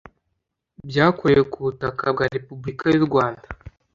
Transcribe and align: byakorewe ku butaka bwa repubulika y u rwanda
byakorewe 0.89 1.43
ku 1.51 1.57
butaka 1.65 2.05
bwa 2.13 2.25
repubulika 2.35 2.85
y 2.93 2.97
u 3.01 3.05
rwanda 3.07 3.47